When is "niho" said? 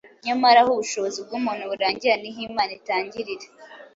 2.21-2.39